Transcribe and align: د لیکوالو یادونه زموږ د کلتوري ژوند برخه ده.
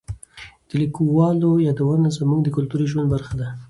د 0.67 0.71
لیکوالو 0.81 1.51
یادونه 1.67 2.07
زموږ 2.17 2.39
د 2.43 2.47
کلتوري 2.55 2.85
ژوند 2.91 3.07
برخه 3.13 3.33
ده. 3.41 3.47